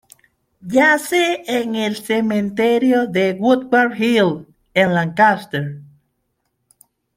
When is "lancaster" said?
4.95-5.83